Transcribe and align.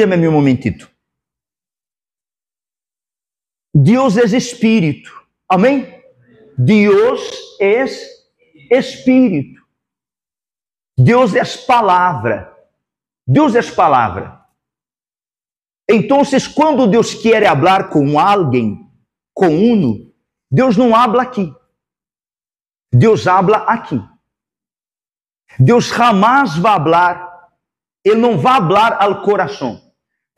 Dê-me 0.00 0.28
um 0.28 0.32
momentito. 0.32 0.88
Deus 3.74 4.16
é 4.16 4.24
espírito. 4.24 5.26
Amém? 5.48 6.02
Deus 6.56 7.20
é 7.60 7.84
espírito. 8.70 9.60
Deus 10.96 11.34
é 11.34 11.42
palavra. 11.66 12.56
Deus 13.26 13.54
é 13.54 13.62
palavra. 13.72 14.44
Então, 15.90 16.22
quando 16.54 16.86
Deus 16.86 17.14
quer 17.14 17.44
falar 17.44 17.88
com 17.88 18.20
alguém, 18.20 18.88
com 19.34 19.48
uno, 19.48 20.12
Deus 20.50 20.76
não 20.76 20.94
habla 20.94 21.22
aqui. 21.22 21.52
Deus 22.92 23.26
habla 23.26 23.58
aqui. 23.58 24.00
Deus 25.58 25.86
jamais 25.86 26.56
vai 26.56 26.78
falar, 26.78 27.50
Ele 28.04 28.20
não 28.20 28.38
vai 28.38 28.60
falar 28.60 29.02
ao 29.02 29.22
coração, 29.22 29.87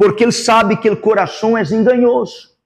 porque 0.01 0.25
Ele 0.25 0.32
sabe 0.32 0.79
que 0.79 0.89
o 0.89 0.98
coração 0.98 1.59
é 1.59 1.63
enganoso. 1.63 2.57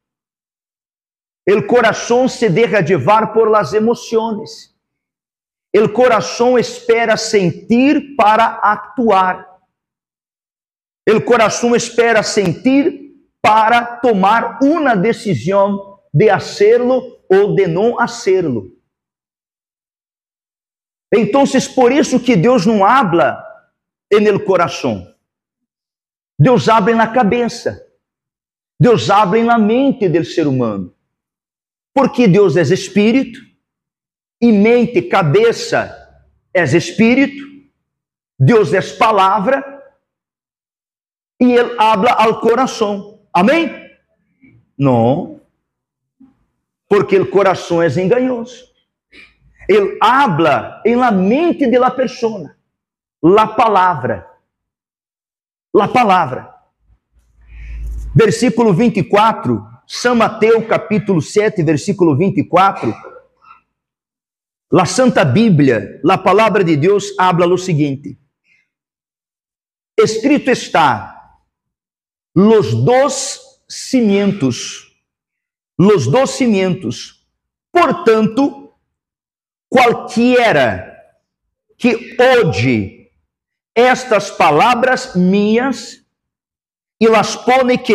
O 1.49 1.67
coração 1.67 2.29
se 2.29 2.49
deja 2.49 2.81
llevar 2.81 3.33
por 3.33 3.51
las 3.51 3.73
emociones. 3.73 4.73
O 5.75 5.89
coração 5.89 6.57
espera 6.57 7.17
sentir 7.17 8.15
para 8.15 8.61
actuar. 8.63 9.53
O 11.11 11.21
coração 11.23 11.75
espera 11.75 12.23
sentir 12.23 13.17
para 13.43 13.97
tomar 13.97 14.61
uma 14.63 14.95
decisão 14.95 15.99
de 16.15 16.31
hacerlo 16.31 17.21
ou 17.29 17.57
de 17.57 17.67
não 17.67 17.99
hacerlo. 17.99 18.71
Então, 21.13 21.43
por 21.75 21.91
isso 21.91 22.21
que 22.21 22.37
Deus 22.37 22.65
não 22.65 22.85
habla 22.85 23.45
en 24.13 24.25
el 24.25 24.45
coração. 24.45 25.14
Deus 26.45 26.69
habla 26.69 26.95
na 26.95 27.07
cabeça. 27.07 27.91
Deus 28.79 29.09
habla 29.09 29.43
na 29.43 29.59
mente 29.59 30.07
do 30.11 30.23
ser 30.23 30.47
humano. 30.47 30.95
Porque 31.95 32.29
Deus 32.29 32.55
é 32.59 32.61
espírito 32.61 33.41
e 34.39 34.53
mente, 34.53 35.01
cabeça 35.01 35.91
é 36.53 36.63
espírito. 36.65 37.43
Deus 38.39 38.75
é 38.75 38.83
palavra 38.99 39.65
e 41.41 41.51
ele 41.51 41.77
habla 41.79 42.11
ao 42.11 42.39
coração. 42.43 43.21
Amém? 43.33 43.71
Não. 44.77 45.41
Porque 46.87 47.19
o 47.19 47.31
coração 47.31 47.83
é 47.83 47.87
enganoso. 47.87 48.67
Ele 49.67 49.97
habla 49.99 50.83
em 50.85 50.95
la 50.95 51.11
mente 51.11 51.67
de 51.67 51.79
la 51.79 51.91
persona. 51.91 52.55
La 53.23 53.47
palavra. 53.47 54.34
La 55.75 55.89
palavra. 55.89 56.55
Versículo 58.15 58.73
24, 58.73 59.61
São 59.89 60.15
Mateus 60.15 60.65
capítulo 60.69 61.21
7, 61.21 61.65
versículo 61.65 62.17
24. 62.17 62.95
La 64.71 64.85
Santa 64.87 65.25
Bíblia, 65.25 66.01
la 66.05 66.17
palavra 66.17 66.63
de 66.63 66.77
Deus 66.77 67.13
habla 67.19 67.47
o 67.47 67.59
seguinte: 67.59 68.17
Escrito 69.97 70.53
está, 70.53 71.41
los 72.33 72.85
dos 72.85 73.65
cimientos, 73.69 74.97
los 75.77 76.09
dos 76.09 76.31
cimientos. 76.31 77.27
Portanto, 77.73 78.79
qualquer 79.69 80.95
que 81.77 82.17
ode 82.17 83.04
estas 83.75 84.31
palavras 84.31 85.15
minhas 85.15 86.05
e 87.01 87.09
las 87.09 87.35
pone 87.35 87.77
que 87.79 87.95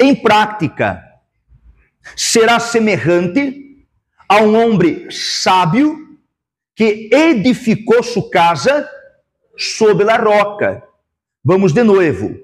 em 0.00 0.14
prática 0.14 1.02
será 2.16 2.60
semelhante 2.60 3.86
a 4.28 4.42
um 4.42 4.54
homem 4.56 5.10
sábio 5.10 6.18
que 6.74 7.08
edificou 7.12 8.02
sua 8.02 8.28
casa 8.30 8.88
sobre 9.56 10.10
a 10.10 10.16
roca. 10.16 10.82
Vamos 11.42 11.72
de 11.72 11.82
novo. 11.82 12.36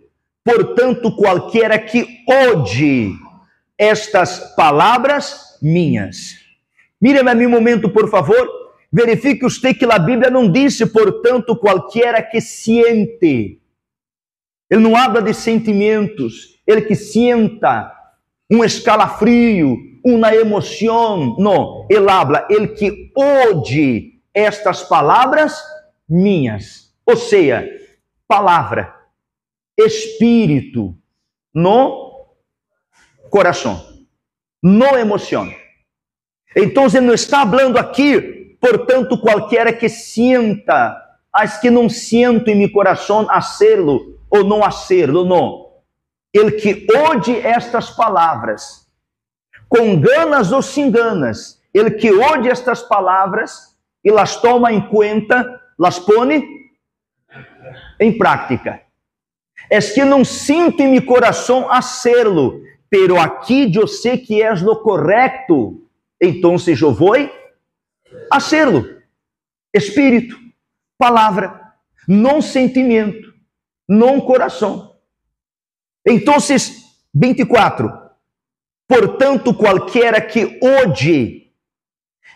Portanto, 0.44 1.14
qualquer 1.16 1.84
que 1.86 2.24
ode 2.26 3.12
estas 3.76 4.54
palavras 4.54 5.58
minhas. 5.60 6.36
Mire 7.00 7.18
a 7.20 7.34
mim 7.34 7.46
um 7.46 7.50
momento, 7.50 7.90
por 7.90 8.10
favor. 8.10 8.59
Verifique 8.92 9.46
usted 9.46 9.74
que 9.74 9.84
a 9.84 9.98
Bíblia 9.98 10.30
não 10.30 10.50
disse, 10.50 10.86
portanto, 10.86 11.56
qualquer 11.56 12.30
que 12.30 12.40
siente. 12.40 13.60
Ele 14.68 14.80
não 14.80 14.96
habla 14.96 15.22
de 15.22 15.32
sentimentos. 15.32 16.60
Ele 16.66 16.82
que 16.82 16.94
sienta 16.94 17.92
um 18.50 18.64
escalafrio, 18.64 19.76
uma 20.04 20.34
emoção. 20.34 21.36
Não. 21.38 21.86
Ele 21.88 22.10
habla, 22.10 22.46
ele 22.50 22.68
que 22.68 23.12
ode 23.16 24.20
estas 24.34 24.82
palavras 24.82 25.56
minhas. 26.08 26.92
Ou 27.06 27.16
seja, 27.16 27.68
palavra 28.26 29.00
espírito 29.78 30.96
no 31.54 32.28
coração, 33.30 33.82
no 34.62 34.96
emoção. 34.96 35.52
Então, 36.54 36.86
ele 36.86 37.00
não 37.00 37.14
está 37.14 37.46
falando 37.46 37.78
aqui, 37.78 38.39
portanto, 38.60 39.18
qualquer 39.20 39.78
que 39.78 39.88
sinta, 39.88 40.96
as 41.32 41.60
que 41.60 41.70
não 41.70 41.88
sinto 41.88 42.48
em 42.48 42.56
meu 42.56 42.70
coração 42.70 43.26
a 43.30 43.40
lo 43.76 44.18
ou 44.30 44.44
não 44.44 44.62
a 44.64 44.70
lo 45.08 45.24
não. 45.24 45.70
Ele 46.32 46.52
que 46.52 46.86
ode 46.96 47.36
estas 47.40 47.90
palavras, 47.90 48.86
com 49.68 50.00
ganas 50.00 50.52
ou 50.52 50.62
sem 50.62 50.90
ganas, 50.90 51.60
ele 51.72 51.92
que 51.92 52.12
ode 52.12 52.48
estas 52.48 52.82
palavras 52.82 53.76
e 54.04 54.10
las 54.10 54.36
toma 54.36 54.72
em 54.72 54.80
conta, 54.88 55.60
las 55.78 55.98
pone 55.98 56.44
em 57.98 58.16
prática 58.16 58.80
es 59.70 59.92
que 59.92 60.04
não 60.04 60.24
sinto 60.24 60.80
em 60.80 60.88
meu 60.88 61.06
coração 61.06 61.70
hacerlo, 61.70 62.60
pero 62.88 63.18
aqui 63.18 63.72
eu 63.72 63.86
sei 63.86 64.18
que 64.18 64.42
és 64.42 64.60
lo 64.60 64.76
correto, 64.76 65.82
então 66.20 66.56
eu 66.66 66.92
vou 66.92 67.14
hacerlo. 68.30 68.84
Espírito, 69.72 70.38
palavra, 70.98 71.60
não 72.06 72.42
sentimento, 72.42 73.32
não 73.88 74.20
coração. 74.20 74.96
Então, 76.06 76.36
24. 77.14 77.90
Portanto, 78.88 79.54
qualquer 79.54 80.28
que 80.28 80.58
ode 80.62 81.52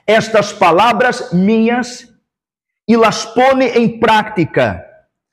estas 0.06 0.52
palavras 0.52 1.32
minhas 1.32 2.12
e 2.86 2.96
las 2.96 3.24
pone 3.24 3.66
em 3.66 3.98
prática, 3.98 4.84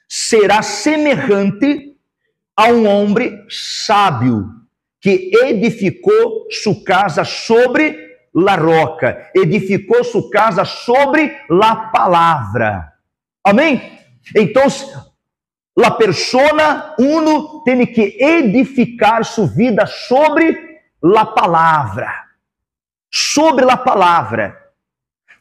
será 0.08 0.62
semelhante 0.62 1.98
a 2.56 2.68
um 2.68 2.88
homem 2.88 3.46
sábio 3.50 4.50
que 5.00 5.32
edificou 5.44 6.48
sua 6.50 6.84
casa 6.84 7.24
sobre 7.24 8.11
la 8.34 8.56
roca, 8.56 9.30
edificou 9.36 10.04
sua 10.04 10.30
casa 10.30 10.64
sobre 10.64 11.38
la 11.50 11.90
palavra. 11.92 12.94
Amém? 13.44 14.00
Então, 14.36 14.64
la 15.76 15.92
persona 15.92 16.96
uno 16.98 17.64
tem 17.64 17.86
que 17.86 18.18
edificar 18.20 19.26
sua 19.26 19.48
vida 19.48 19.86
sobre 19.86 20.82
la 21.02 21.26
palavra. 21.26 22.12
Sobre 23.10 23.66
la 23.66 23.78
palavra. 23.78 24.58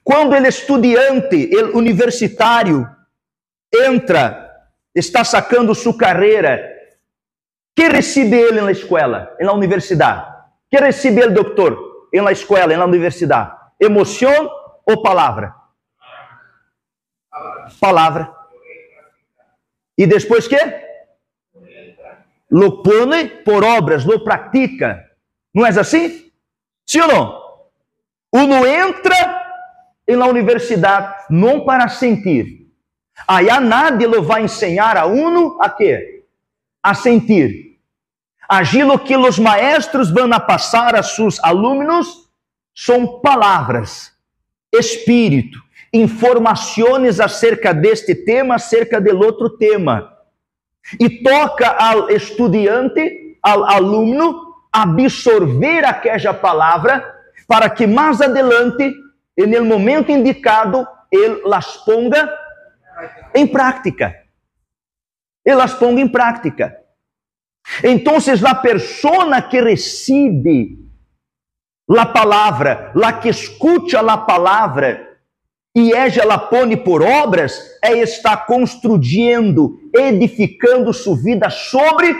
Quando 0.02 0.34
ele 0.34 0.48
estudiante, 0.48 1.36
ele 1.36 1.70
universitário, 1.72 2.88
entra, 3.72 4.50
está 4.94 5.22
sacando 5.22 5.74
sua 5.74 5.96
carreira, 5.96 6.60
que 7.76 7.88
recebe 7.88 8.36
ele 8.36 8.60
na 8.60 8.72
escola, 8.72 9.36
na 9.38 9.52
universidade? 9.52 10.26
Que 10.70 10.78
recebe 10.78 11.20
ele, 11.20 11.32
doutor, 11.32 11.89
na 12.12 12.32
escola, 12.32 12.76
na 12.76 12.84
universidade? 12.84 13.56
Emoção 13.78 14.50
ou 14.86 15.02
palavra? 15.02 15.54
Palavra. 17.80 18.34
E 19.96 20.06
depois 20.06 20.48
que? 20.48 20.58
Lo 22.50 22.82
pone 22.82 23.28
por 23.44 23.62
obras, 23.62 24.04
lo 24.04 24.24
pratica. 24.24 25.08
Não 25.54 25.64
é 25.64 25.68
assim? 25.68 26.32
Sim 26.84 27.00
ou 27.02 27.08
não? 27.08 27.40
Uno 28.32 28.66
entra 28.66 29.40
na 30.08 30.26
universidade 30.26 31.26
não 31.30 31.64
para 31.64 31.88
sentir. 31.88 32.68
Aí 33.28 33.46
nadie 33.60 34.06
lo 34.06 34.22
vai 34.22 34.42
ensinar 34.42 34.96
a 34.96 35.06
uno 35.06 35.58
a 35.60 35.70
quê? 35.70 36.24
A 36.82 36.94
sentir 36.94 37.69
Aquilo 38.50 38.98
que 38.98 39.16
os 39.16 39.38
maestros 39.38 40.10
vão 40.10 40.28
passar 40.40 40.96
a 40.96 41.04
seus 41.04 41.38
alunos 41.38 42.28
são 42.74 43.20
palavras, 43.20 44.10
espírito, 44.74 45.62
informações 45.92 47.20
acerca 47.20 47.72
deste 47.72 48.12
tema, 48.12 48.56
acerca 48.56 49.00
do 49.00 49.16
outro 49.16 49.50
tema. 49.50 50.16
E 50.98 51.22
toca 51.22 51.68
ao 51.68 52.10
estudante, 52.10 53.38
ao 53.40 53.62
aluno, 53.66 54.56
absorver 54.72 55.84
aquela 55.84 56.34
palavra 56.34 57.08
para 57.46 57.70
que 57.70 57.86
mais 57.86 58.20
adelante, 58.20 58.92
no 59.38 59.64
momento 59.64 60.10
indicado, 60.10 60.84
ele 61.12 61.40
las 61.44 61.76
ponga 61.84 62.28
em 63.32 63.46
prática. 63.46 64.24
Ele 65.44 65.54
las 65.54 65.72
ponga 65.72 66.00
em 66.00 66.08
prática. 66.08 66.79
Então, 67.84 68.16
a 68.16 68.54
persona 68.54 69.40
que 69.42 69.60
recebe 69.60 70.78
a 71.88 72.06
palavra, 72.06 72.92
la 72.94 73.12
que 73.12 73.28
escuta 73.28 74.00
a 74.00 74.16
palavra, 74.18 75.08
e 75.74 75.92
ella 75.92 76.24
la 76.24 76.38
pone 76.38 76.76
por 76.76 77.02
obras, 77.02 77.78
é 77.82 77.92
estar 77.98 78.44
construindo, 78.46 79.78
edificando 79.94 80.92
sua 80.92 81.16
vida 81.16 81.48
sobre 81.48 82.14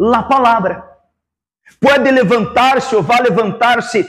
a 0.00 0.22
palavra. 0.22 0.84
Pode 1.80 2.10
levantar-se 2.10 2.94
ou 2.96 3.02
vai 3.02 3.22
levantar-se 3.22 4.06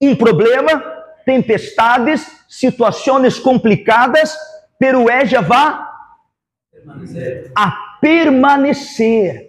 um 0.00 0.16
problema, 0.16 0.82
tempestades, 1.24 2.26
situações 2.48 3.38
complicadas, 3.38 4.34
pero 4.78 5.10
ella 5.10 5.42
vai 5.42 5.78
permanecer. 6.72 7.52
a 7.54 7.70
permanecer. 8.00 9.47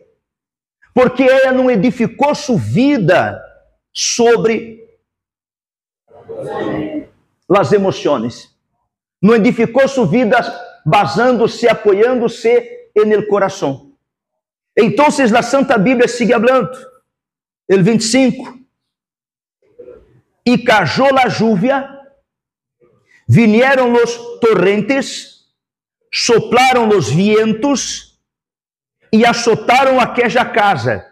Porque 1.00 1.24
ela 1.24 1.54
não 1.54 1.72
edificou 1.72 2.36
sua 2.36 2.58
vida 2.58 3.42
sobre 3.94 4.86
as 7.48 7.72
emoções. 7.72 8.54
Não 9.22 9.36
edificou 9.36 9.88
sua 9.88 10.06
vida 10.06 10.38
basando-se, 10.86 11.70
apoiando-se 11.70 12.90
no 12.98 13.26
coração. 13.28 13.94
Então, 14.78 15.06
a 15.06 15.42
Santa 15.42 15.78
Bíblia 15.78 16.10
sigue 16.10 16.34
hablando. 16.34 16.70
El 17.70 17.82
25. 17.82 18.60
E 20.46 20.58
cajou 20.58 21.18
a 21.18 21.28
lluvia, 21.28 21.98
vinieron 23.26 23.94
os 23.94 24.40
torrentes, 24.42 25.46
soplaram 26.12 26.90
os 26.90 27.08
vientos 27.08 28.09
e 29.12 29.26
azotaram 29.26 30.00
aquela 30.00 30.46
casa, 30.46 31.06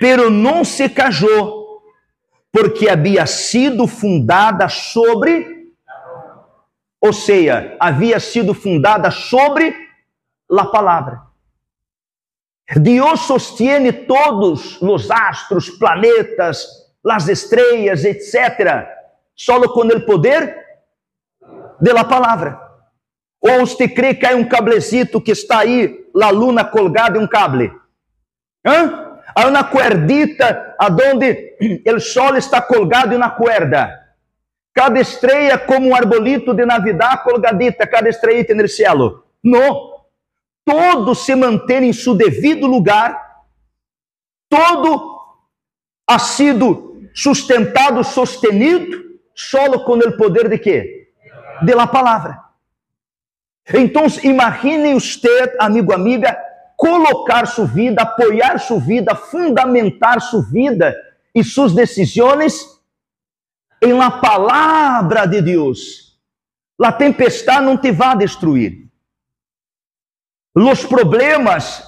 pero 0.00 0.30
não 0.30 0.64
se 0.64 0.88
cajou 0.88 1.82
porque 2.52 2.88
havia 2.88 3.26
sido 3.26 3.86
fundada 3.86 4.68
sobre, 4.68 5.72
ou 7.00 7.12
seja, 7.12 7.76
havia 7.80 8.20
sido 8.20 8.54
fundada 8.54 9.10
sobre 9.10 9.74
a 10.50 10.64
palavra. 10.66 11.22
Deus 12.76 13.20
sostiene 13.20 13.92
todos 13.92 14.80
os 14.80 15.10
astros, 15.10 15.68
planetas, 15.70 16.66
as 17.04 17.28
estrelas, 17.28 18.04
etc., 18.04 18.86
solo 19.34 19.72
com 19.72 19.80
o 19.80 20.06
poder 20.06 20.56
de 21.80 21.92
la 21.92 22.04
palavra. 22.04 22.63
Ou 23.46 23.66
você 23.66 23.86
crê 23.86 24.14
que 24.14 24.24
há 24.24 24.34
um 24.34 24.48
cablecito 24.48 25.20
que 25.20 25.32
está 25.32 25.58
aí, 25.58 26.08
la 26.14 26.30
luna 26.30 26.64
colgada 26.64 27.18
em 27.18 27.22
um 27.22 27.26
cable? 27.26 27.70
Hã? 28.66 29.18
Há 29.36 29.48
uma 29.48 29.62
cuerdita 29.62 30.74
aonde 30.78 31.56
o 31.94 32.00
sol 32.00 32.36
está 32.36 32.62
colgado 32.62 33.18
na 33.18 33.28
cuerda. 33.28 34.00
Cada 34.72 34.98
estrela 34.98 35.58
como 35.58 35.88
um 35.88 35.94
arbolito 35.94 36.54
de 36.54 36.64
Navidad 36.64 37.22
colgadita, 37.22 37.86
cada 37.86 38.08
estrela 38.08 38.42
no 38.54 38.68
cielo. 38.68 39.26
Não. 39.42 39.92
Todo 40.64 41.14
se 41.14 41.34
mantém 41.34 41.84
em 41.84 41.92
seu 41.92 42.14
devido 42.14 42.66
lugar. 42.66 43.42
Todo 44.48 45.20
ha 46.08 46.18
sido 46.18 47.02
sustentado, 47.14 48.02
sostenido, 48.02 49.02
solo 49.34 49.84
com 49.84 49.98
o 49.98 50.16
poder 50.16 50.48
de 50.48 50.58
quê? 50.58 51.10
De 51.62 51.74
la 51.74 51.86
palavra. 51.86 52.43
Então, 53.72 54.04
imagine 54.22 54.92
você, 54.94 55.56
amigo, 55.58 55.92
amiga, 55.92 56.36
colocar 56.76 57.46
sua 57.46 57.66
vida, 57.66 58.02
apoiar 58.02 58.58
sua 58.58 58.78
vida, 58.78 59.14
fundamentar 59.14 60.20
sua 60.20 60.42
vida 60.42 60.94
e 61.34 61.42
suas 61.42 61.72
decisões 61.72 62.74
em 63.82 63.92
la 63.92 64.10
palavra 64.10 65.26
de 65.26 65.40
Deus. 65.40 66.20
La 66.78 66.92
tempestade 66.92 67.64
não 67.64 67.78
te 67.78 67.90
vai 67.92 68.16
destruir. 68.18 68.90
Os 70.54 70.84
problemas 70.84 71.82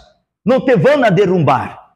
não 0.44 0.64
te 0.64 0.76
vão 0.76 1.05
a 1.05 1.11
derrumbar. 1.11 1.94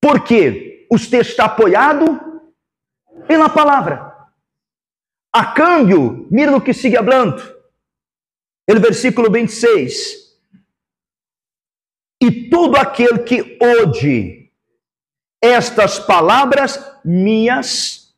Porque 0.00 0.86
você 0.90 1.18
está 1.18 1.46
apoiado 1.46 2.20
pela 3.26 3.48
palavra. 3.48 4.10
A 5.32 5.52
câmbio, 5.52 6.26
mira 6.30 6.50
no 6.50 6.60
que 6.60 6.72
sigue 6.72 6.96
hablando. 6.96 7.59
El 8.70 8.78
versículo 8.78 9.28
26 9.28 10.38
e 12.22 12.48
todo 12.48 12.76
aquele 12.76 13.18
que 13.24 13.58
ode 13.60 14.52
estas 15.42 15.98
palavras 15.98 16.78
minhas 17.04 18.14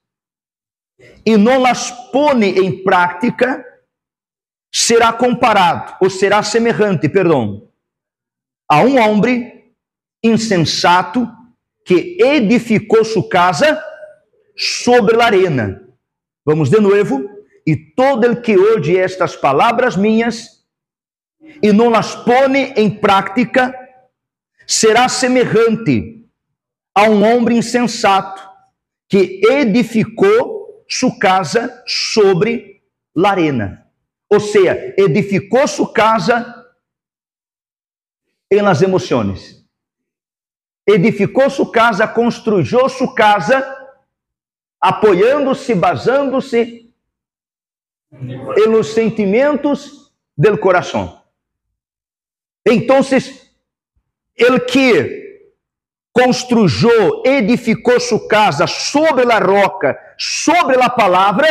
e 1.25 1.38
não 1.38 1.58
las 1.58 1.90
pone 2.10 2.50
em 2.50 2.84
prática, 2.84 3.64
será 4.70 5.10
comparado, 5.10 5.96
ou 6.02 6.10
será 6.10 6.43
semelhante, 6.43 7.08
perdão, 7.08 7.70
a 8.69 8.82
um 8.82 8.99
homem 8.99 9.75
insensato 10.22 11.26
que 11.87 12.19
edificou 12.20 13.06
sua 13.06 13.26
casa 13.26 13.82
sobre 14.54 15.19
a 15.19 15.25
arena. 15.25 15.88
Vamos 16.44 16.69
de 16.69 16.78
novo. 16.78 17.41
E 17.67 17.76
todo 17.76 18.26
el 18.26 18.43
que 18.43 18.56
ode 18.56 18.97
estas 18.97 19.37
palavras 19.37 19.97
minhas 19.97 20.64
e 21.62 21.73
não 21.73 21.88
las 21.88 22.14
pone 22.14 22.73
em 22.76 22.91
prática, 22.91 23.73
será 24.67 25.09
semelhante 25.09 26.26
a 26.94 27.05
um 27.05 27.23
homem 27.25 27.59
insensato 27.59 28.43
que 29.09 29.41
edificou 29.44 30.85
sua 30.88 31.19
casa 31.19 31.82
sobre 31.87 32.82
arena. 33.25 33.87
Ou 34.31 34.41
seja, 34.41 34.94
edificou 34.97 35.69
sua 35.69 35.93
casa 35.93 36.67
em 38.50 38.61
las 38.62 38.82
emoções. 38.82 39.62
Edificou 40.87 41.49
sua 41.49 41.71
casa, 41.71 42.09
construiu 42.09 42.88
sua 42.88 43.14
casa 43.14 43.78
apoiando-se, 44.81 45.75
basando-se 45.75 46.91
em 48.12 48.66
los 48.66 48.92
sentimentos 48.92 50.12
del 50.37 50.59
coração. 50.59 51.23
Então, 52.66 53.00
ele 54.37 54.61
que 54.61 55.23
construiu, 56.12 57.23
edificou 57.25 57.99
sua 57.99 58.28
casa 58.28 58.66
sobre 58.66 59.31
a 59.33 59.38
roca, 59.38 59.99
sobre 60.19 60.81
a 60.81 60.90
palavra, 60.90 61.49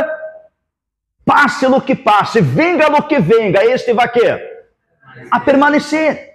passe 1.26 1.68
no 1.68 1.82
que 1.82 1.96
passe, 1.96 2.42
venga 2.42 2.90
no 2.90 3.08
que 3.08 3.20
venga, 3.20 3.66
este 3.66 3.94
vai 3.94 4.12
que 4.12 4.22
a 5.32 5.40
permanecer. 5.40 6.32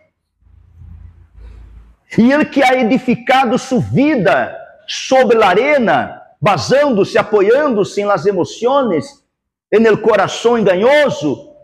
E 2.19 2.33
ele 2.33 2.45
que 2.45 2.63
ha 2.63 2.75
edificado 2.75 3.59
sua 3.59 3.81
vida 3.81 4.57
sobre 4.87 5.43
a 5.43 5.49
arena, 5.49 6.23
basando-se, 6.41 7.19
apoiando-se 7.19 8.01
em 8.01 8.05
las 8.05 8.27
emoções, 8.27 9.25
en 9.73 9.87
el 9.87 10.01
coração 10.01 10.59
engañoso, 10.59 11.55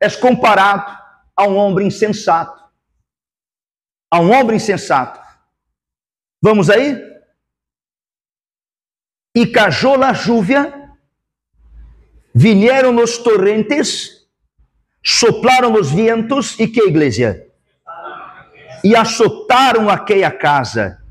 é 0.00 0.08
comparado 0.10 0.96
a 1.34 1.46
um 1.46 1.56
homem 1.56 1.86
insensato 1.86 2.66
a 4.10 4.20
um 4.20 4.32
homem 4.32 4.56
insensato. 4.56 5.20
Vamos 6.40 6.70
aí? 6.70 6.98
E 9.34 9.46
cajou 9.46 10.02
a 10.02 10.12
lluvia, 10.12 10.90
vieram 12.34 12.96
os 12.96 13.18
torrentes, 13.18 14.26
soplaram 15.04 15.74
os 15.74 15.90
ventos, 15.90 16.58
e 16.58 16.66
que 16.66 16.80
igreja? 16.80 17.46
E 18.82 18.94
açotaram 18.94 19.90
aquela 19.90 20.30
casa, 20.30 21.02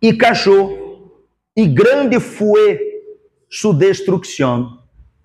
e 0.00 0.16
cajou, 0.16 1.28
e 1.56 1.66
grande 1.66 2.20
foi 2.20 2.80
sua 3.50 3.74
destruição. 3.74 4.77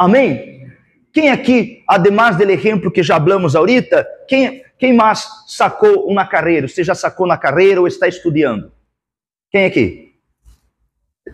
Amém? 0.03 0.69
Quem 1.13 1.29
aqui, 1.29 1.81
además 1.87 2.35
do 2.35 2.43
exemplo 2.43 2.91
que 2.91 3.01
já 3.01 3.15
hablamos 3.15 3.55
ahorita, 3.55 4.05
quem, 4.27 4.61
quem 4.77 4.91
mais 4.91 5.25
sacou 5.47 6.09
uma 6.09 6.27
carreira? 6.27 6.67
Você 6.67 6.83
já 6.83 6.93
sacou 6.93 7.25
na 7.25 7.37
carreira 7.37 7.79
ou 7.79 7.87
está 7.87 8.05
estudando? 8.05 8.73
Quem 9.49 9.63
aqui? 9.63 10.19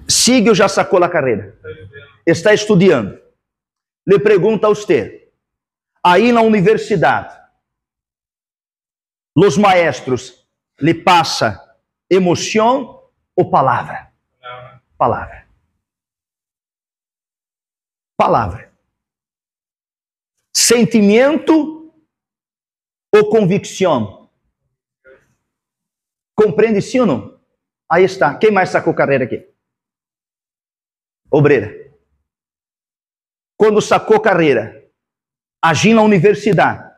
Sigue 0.07 0.49
ou 0.49 0.55
já 0.55 0.67
sacou 0.67 0.99
na 0.99 1.09
carreira? 1.09 1.57
Está 2.23 2.53
estudando. 2.53 3.19
Le 4.05 4.19
pergunta 4.19 4.67
a 4.67 4.69
você. 4.69 5.31
Aí 6.03 6.31
na 6.31 6.41
universidade, 6.41 7.35
los 9.35 9.57
maestros 9.57 10.47
lhe 10.79 10.93
passa 10.93 11.59
emoção 12.07 13.03
ou 13.35 13.49
palavra? 13.49 14.09
Palavra. 14.95 15.48
Palavra. 18.19 18.69
Sentimento 20.53 21.89
ou 23.15 23.29
convicção? 23.29 24.29
Compreende 26.35 26.81
sim 26.81 26.99
ou 26.99 27.05
não? 27.05 27.41
Aí 27.89 28.03
está. 28.03 28.37
Quem 28.37 28.51
mais 28.51 28.71
sacou 28.71 28.93
carreira 28.93 29.23
aqui? 29.23 29.49
Obreira. 31.31 31.97
Quando 33.55 33.81
sacou 33.81 34.19
carreira, 34.19 34.91
agindo 35.63 35.95
na 35.95 36.01
universidade, 36.01 36.93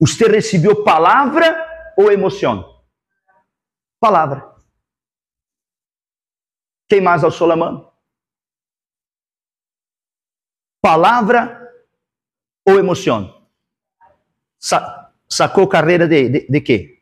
você 0.00 0.26
recebeu 0.26 0.82
palavra 0.82 1.94
ou 1.96 2.10
emoção? 2.10 2.82
Palavra. 4.00 4.52
Quem 6.88 7.00
mais 7.00 7.22
alçou 7.22 7.48
a 7.52 7.54
mão? 7.54 7.91
Palavra 10.82 11.70
ou 12.66 12.76
emoção? 12.76 13.46
Sa 14.58 15.10
sacou 15.28 15.66
carreira 15.66 16.06
de, 16.06 16.28
de, 16.28 16.46
de 16.48 16.60
quê? 16.60 16.98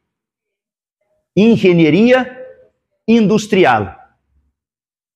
Engenharia 1.35 2.47
industrial. 3.09 3.97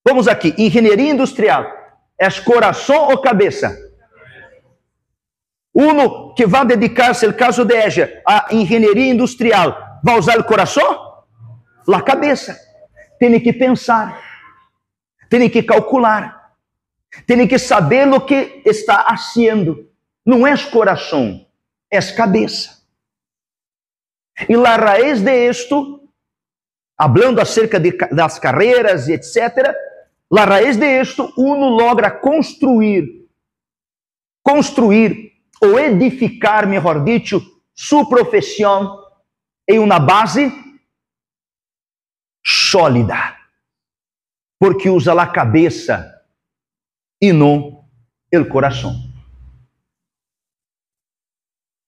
Vamos 0.05 0.27
aqui, 0.27 0.55
engenharia 0.59 1.13
industrial. 1.13 1.65
É 2.19 2.29
coração 2.41 3.09
ou 3.11 3.21
cabeça? 3.21 3.77
Uno 5.75 6.35
que 6.35 6.47
vai 6.47 6.65
dedicar-se, 6.65 7.27
no 7.27 7.35
caso 7.35 7.65
de 7.65 7.75
ella, 7.75 8.23
a 8.27 8.49
engenharia 8.51 9.13
industrial, 9.13 10.01
vai 10.03 10.19
usar 10.19 10.39
o 10.39 10.45
coração? 10.45 11.25
La 11.87 12.01
cabeça. 12.01 12.57
Tem 13.19 13.39
que 13.41 13.53
pensar, 13.53 14.21
tem 15.29 15.49
que 15.51 15.63
calcular, 15.63 16.44
tem 17.27 17.47
que 17.47 17.59
saber 17.59 18.09
o 18.09 18.21
que 18.21 18.63
está 18.65 19.05
fazendo. 19.05 19.91
Não 20.25 20.47
é 20.47 20.57
coração, 20.71 21.47
é 21.91 22.01
cabeça. 22.13 22.83
E 24.49 24.57
la 24.57 24.77
raiz 24.77 25.21
de 25.21 25.31
esto, 25.31 26.09
hablando 26.99 27.41
acerca 27.41 27.79
de, 27.79 27.93
das 28.11 28.39
carreiras 28.39 29.09
e 29.09 29.13
etc., 29.13 29.75
la 30.31 30.45
raiz 30.45 30.77
de 30.77 30.87
esto, 30.87 31.33
uno 31.37 31.69
logra 31.69 32.11
construir, 32.11 33.29
construir 34.43 35.33
ou 35.63 35.79
edificar, 35.79 36.67
melhor 36.67 37.05
dito, 37.05 37.41
sua 37.75 38.09
profissão 38.09 39.03
em 39.69 39.79
uma 39.79 39.99
base 39.99 40.53
sólida, 42.45 43.37
porque 44.59 44.89
usa 44.91 45.13
a 45.21 45.27
cabeça 45.27 46.14
e 47.29 47.33
não 47.33 47.85
o 48.39 48.49
coração. 48.49 48.95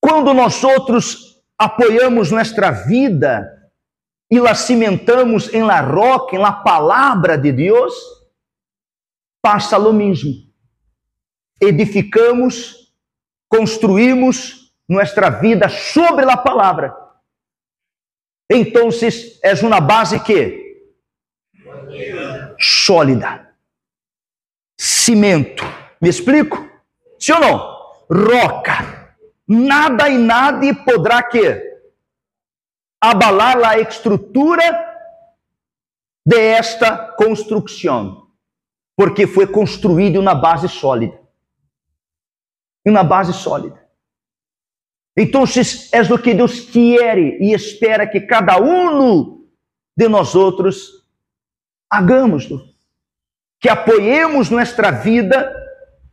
Quando 0.01 0.33
nós 0.33 0.63
outros 0.63 1.43
apoiamos 1.59 2.31
nossa 2.31 2.71
vida 2.71 3.53
e 4.31 4.39
la 4.39 4.55
cimentamos 4.55 5.53
em 5.53 5.63
la 5.63 5.81
roca, 5.81 6.37
em 6.37 6.39
la 6.39 6.53
palavra 6.53 7.37
de 7.37 7.53
Deus, 7.53 7.95
passa 9.43 9.77
lo 9.77 9.93
mesmo. 9.93 10.33
Edificamos 11.61 12.93
construímos 13.49 14.73
nossa 14.89 15.31
vida 15.31 15.69
sobre 15.69 16.31
a 16.31 16.37
palavra. 16.37 16.95
Então, 18.51 18.89
é 19.43 19.55
uma 19.67 19.81
base 19.81 20.21
que 20.21 20.65
sólida, 22.61 23.46
cimento. 25.07 25.63
Me 26.01 26.09
explico? 26.09 26.69
Sim 27.19 27.33
ou 27.33 27.41
não? 27.41 27.77
Roca. 28.11 29.15
Nada 29.47 30.09
e 30.09 30.19
nada 30.19 30.75
poderá 30.85 31.23
que 31.23 31.65
abalar 33.01 33.63
a 33.63 33.79
estrutura 33.79 34.65
de 36.27 36.37
esta 36.37 37.13
construção, 37.13 38.29
porque 38.97 39.29
foi 39.29 39.47
construído 39.47 40.21
na 40.21 40.35
base 40.35 40.69
sólida 40.69 41.21
e 42.85 42.91
uma 42.91 43.05
base 43.05 43.33
sólida. 43.33 43.87
Então, 45.17 45.45
é 45.93 46.13
o 46.13 46.19
que 46.19 46.35
Deus 46.35 46.61
quer 46.61 47.17
e 47.19 47.53
espera 47.55 48.09
que 48.09 48.21
cada 48.21 48.61
um 48.61 49.47
de 49.97 50.09
nós 50.09 50.35
outros 50.35 51.07
hagamos, 51.89 52.49
que 53.61 53.69
apoiemos 53.69 54.51
nossa 54.51 54.91
vida 54.91 55.55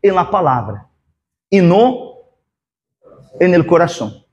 em 0.02 0.12
la 0.12 0.26
palavra 0.26 0.86
e 1.52 1.62
não 1.62 2.18
em 3.40 3.54
el 3.54 3.66
coração. 3.66 4.24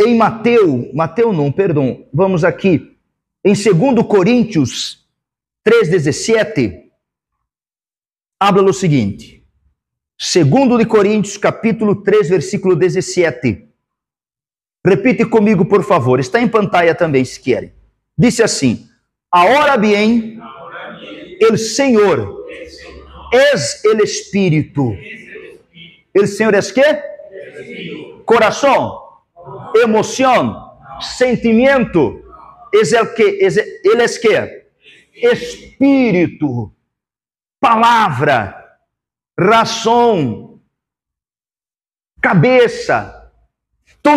Em 0.00 0.16
Mateus, 0.16 0.94
Mateus 0.94 1.36
não, 1.36 1.50
perdão, 1.50 2.06
vamos 2.12 2.44
aqui, 2.44 2.96
em 3.44 3.52
2 3.52 4.06
Coríntios 4.06 5.08
3,17, 5.66 6.88
habla 8.40 8.70
o 8.70 8.72
seguinte. 8.72 9.44
Segundo 10.16 10.78
de 10.78 10.86
Coríntios, 10.86 11.36
capítulo 11.36 12.02
3, 12.02 12.28
versículo 12.30 12.74
17. 12.74 13.68
Repite 14.84 15.24
comigo, 15.26 15.64
por 15.66 15.84
favor. 15.84 16.18
Está 16.18 16.40
em 16.40 16.48
pantalla 16.48 16.94
também, 16.94 17.24
se 17.24 17.38
querem. 17.40 17.72
Disse 18.16 18.42
assim: 18.42 18.87
Ahora 19.30 19.76
bien, 19.76 20.40
el 21.40 21.58
Senhor 21.58 22.46
es 23.30 23.84
el 23.84 24.00
Espírito. 24.00 24.94
El 26.14 26.28
Senhor 26.28 26.54
es 26.54 26.72
quê? 26.72 27.00
Coração, 28.24 28.98
emoção, 29.76 30.78
sentimento. 31.00 32.22
Es 32.72 32.92
el 32.92 33.14
que, 33.14 33.38
ele 33.84 34.04
es 34.04 34.18
quê? 34.18 34.66
Espírito 35.14 36.72
palavra, 37.60 38.78
ração, 39.38 40.60
cabeça. 42.20 43.32
Então, 44.00 44.16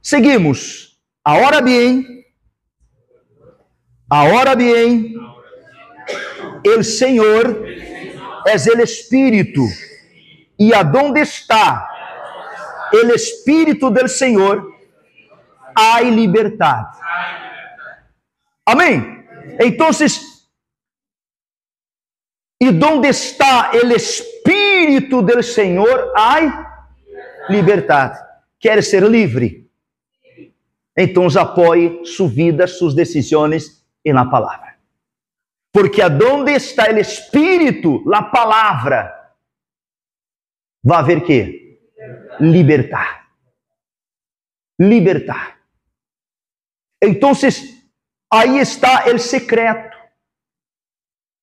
seguimos. 0.00 0.98
Ahora 1.24 1.60
bien, 1.60 2.19
ahora 4.10 4.54
bien, 4.54 5.14
el 6.64 6.84
Senhor 6.84 7.64
es 8.46 8.66
el 8.66 8.80
Espírito. 8.80 9.62
E 10.58 10.74
aonde 10.74 11.20
está 11.22 11.88
el 12.92 13.10
Espírito 13.10 13.90
del 13.90 14.08
Senhor, 14.08 14.74
há 15.74 16.00
liberdade. 16.02 16.98
Amém? 18.66 19.24
Então, 19.60 19.90
e 22.60 22.70
donde 22.72 23.08
está 23.08 23.70
o 23.72 23.92
Espírito 23.92 25.22
do 25.22 25.42
Senhor, 25.42 26.12
há 26.14 26.84
liberdade. 27.48 28.18
Quer 28.58 28.82
ser 28.82 29.02
livre? 29.04 29.66
Então 30.94 31.26
apoie 31.40 32.04
sua 32.04 32.28
vida, 32.28 32.66
suas 32.66 32.94
decisões 32.94 33.79
e 34.04 34.12
na 34.12 34.28
palavra. 34.28 34.78
Porque 35.72 36.02
aonde 36.02 36.52
está 36.52 36.90
o 36.90 36.98
Espírito, 36.98 38.02
a 38.12 38.22
palavra, 38.22 39.34
vai 40.82 40.98
haver 40.98 41.24
que? 41.24 41.80
Libertar. 42.40 43.30
Libertar. 44.80 45.60
Então, 47.02 47.32
aí 48.32 48.58
está 48.58 49.06
o 49.06 49.18
secreto. 49.18 49.96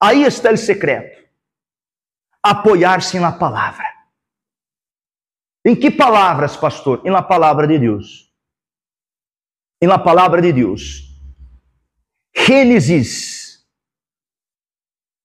Aí 0.02 0.24
está 0.24 0.52
o 0.52 0.58
secreto. 0.58 1.26
Apoiar-se 2.44 3.20
na 3.20 3.32
palavra. 3.32 3.86
Em 5.66 5.76
que 5.76 5.90
palavras, 5.92 6.56
pastor? 6.56 7.02
Em 7.06 7.12
la 7.12 7.22
palavra 7.22 7.68
de 7.68 7.80
Deus. 7.80 8.32
Em 9.82 9.88
la 9.88 10.00
palavra 10.00 10.42
de 10.42 10.54
Deus. 10.54 11.07
Gênesis, 12.46 13.66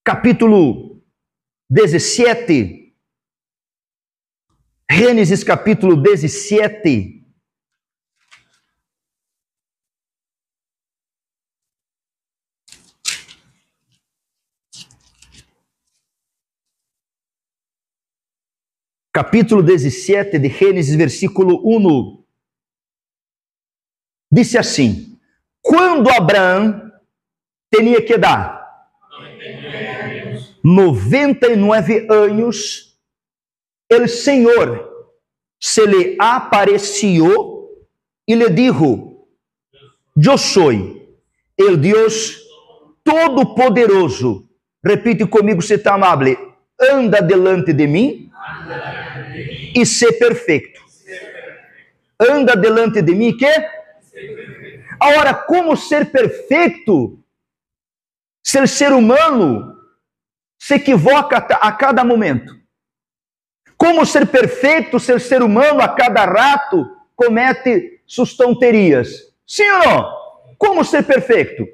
capítulo 0.05 1.03
17. 1.71 2.97
Gênesis, 4.91 5.45
capítulo 5.45 5.97
17. 5.97 7.23
capítulo 19.13 19.63
17 19.63 20.39
de 20.39 20.49
Gênesis, 20.49 20.97
versículo 20.97 21.61
1. 21.65 22.25
Disse 24.33 24.57
assim: 24.57 25.21
Quando 25.61 26.09
Abraão 26.09 26.92
tinha 27.73 28.03
que 28.03 28.19
dar 28.19 28.63
99 30.63 32.07
anos, 32.09 32.97
o 33.91 34.07
Senhor 34.07 34.91
se 35.59 35.85
lhe 35.87 36.17
apareceu 36.21 37.69
e 38.29 38.35
lhe 38.35 38.49
dijo: 38.51 39.27
Eu 40.17 40.39
sou 40.39 40.71
o 40.71 41.77
Deus 41.77 42.39
Todo-Poderoso. 43.03 44.49
Repite 44.85 45.27
comigo, 45.27 45.63
se 45.63 45.75
está 45.75 45.95
amável. 45.95 46.55
Anda 46.81 47.21
delante 47.21 47.73
de 47.73 47.87
mim 47.87 48.31
e 49.75 49.85
ser 49.87 50.13
perfeito. 50.13 50.81
Anda 52.19 52.57
delante 52.57 53.03
de 53.03 53.15
mim 53.15 53.37
que? 53.37 53.47
Agora, 55.01 55.35
como 55.35 55.77
ser 55.77 56.11
perfeito? 56.11 57.22
Ser 58.43 58.69
ser 58.69 58.93
humano 58.93 59.77
se 60.59 60.75
equivoca 60.75 61.37
a 61.37 61.73
cada 61.73 62.05
momento. 62.05 62.53
Como 63.77 64.05
ser 64.07 64.29
perfeito, 64.29 65.01
ser 65.01 65.21
ser 65.21 65.43
humano 65.43 65.81
a 65.81 65.95
cada 65.95 66.25
rato 66.25 66.87
comete 67.17 68.03
suas 68.07 68.35
tonterias. 68.35 69.35
Sim 69.47 69.69
ou 69.71 69.79
não? 69.79 70.23
Como 70.59 70.85
ser 70.85 71.05
perfeito? 71.05 71.67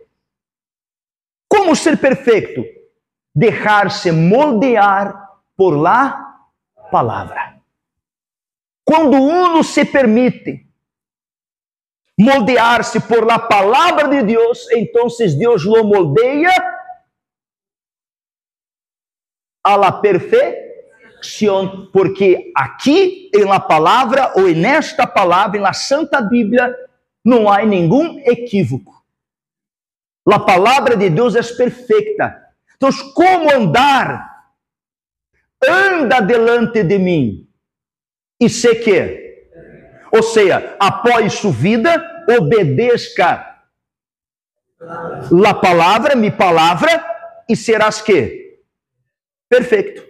Como 1.48 1.74
ser 1.74 1.98
perfeito? 1.98 2.64
Deixar-se 3.34 4.10
moldear 4.10 5.14
por 5.56 5.76
lá 5.76 6.28
palavra. 6.90 7.60
Quando 8.84 9.16
uno 9.16 9.62
se 9.62 9.84
permite 9.84 10.67
moldear-se 12.18 13.00
por 13.00 13.24
la 13.24 13.38
palavra 13.38 14.08
de 14.08 14.22
Deus, 14.24 14.66
então 14.72 15.06
Deus 15.38 15.64
lo 15.64 15.84
moldeia 15.84 16.52
a 19.62 19.76
la 19.76 19.92
perfeição, 19.92 21.88
porque 21.92 22.50
aqui 22.56 23.30
em 23.34 23.44
la 23.44 23.60
palavra 23.60 24.32
ou 24.34 24.48
nesta 24.48 25.06
palavra, 25.06 25.58
em 25.58 25.60
la 25.60 25.72
Santa 25.72 26.20
Bíblia, 26.20 26.74
não 27.24 27.48
há 27.48 27.64
nenhum 27.64 28.18
equívoco. 28.20 28.98
A 30.26 30.40
palavra 30.40 30.96
de 30.96 31.08
Deus 31.08 31.36
é 31.36 31.42
perfeita. 31.42 32.36
Então, 32.76 32.90
como 33.14 33.50
andar? 33.50 34.28
Anda 35.66 36.20
delante 36.20 36.84
de 36.84 36.98
mim 36.98 37.48
e 38.40 38.48
se 38.48 38.74
que, 38.76 39.27
ou 40.12 40.22
seja, 40.22 40.76
apoie 40.78 41.30
sua 41.30 41.52
vida, 41.52 42.24
obedeça 42.28 43.44
a 45.46 45.54
palavra, 45.54 46.14
minha 46.14 46.32
palavra, 46.32 47.04
e 47.48 47.56
serás 47.56 48.00
que? 48.00 48.60
Perfeito. 49.48 50.06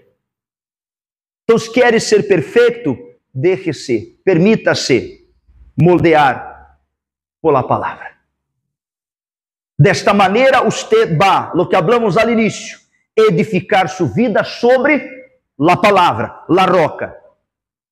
Então, 1.44 1.58
se 1.58 1.72
queres 1.72 2.04
ser 2.04 2.28
perfeito, 2.28 2.96
deixe-se, 3.32 4.20
permita-se 4.24 5.26
moldear 5.80 6.78
por 7.40 7.52
la 7.52 7.62
palavra. 7.62 8.18
Desta 9.78 10.12
maneira, 10.12 10.66
usted 10.66 11.16
va, 11.16 11.52
lo 11.54 11.68
que 11.68 11.76
hablamos 11.76 12.16
al 12.16 12.30
inicio, 12.30 12.78
edificar 13.14 13.88
sua 13.88 14.08
vida 14.08 14.44
sobre 14.44 15.40
la 15.56 15.80
palavra, 15.80 16.44
la 16.48 16.66
roca. 16.66 17.16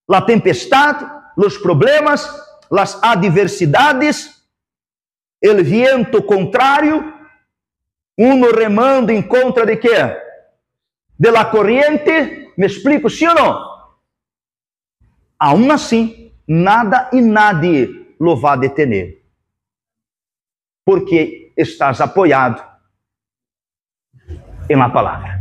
La 0.09 0.25
tempestade, 0.27 1.05
los 1.37 1.59
problemas, 1.59 2.29
las 2.71 2.99
adversidades, 3.03 4.49
el 5.41 5.63
viento 5.63 6.25
contrário, 6.27 7.15
uno 8.17 8.49
remando 8.49 9.13
em 9.13 9.23
contra 9.23 9.67
de 9.67 9.79
quê? 9.79 10.17
De 11.19 11.31
la 11.31 11.51
corriente, 11.51 12.53
me 12.57 12.67
explico, 12.67 13.11
sim 13.11 13.27
ou 13.29 13.35
não? 13.35 13.77
Aún 15.39 15.71
assim, 15.71 16.33
nada 16.49 17.11
e 17.13 17.21
nadie 17.21 18.17
lo 18.19 18.35
va 18.37 18.55
a 18.55 18.57
detener. 18.57 19.23
Porque 20.85 21.53
estás 21.57 22.01
apoiado 22.01 22.65
em 24.69 24.75
uma 24.75 24.91
palavra. 24.91 25.36